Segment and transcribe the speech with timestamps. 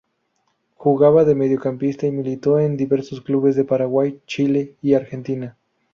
[0.77, 5.55] Jugaba de mediocampista y militó en diversos clubes de Paraguay, Chile y Argentina.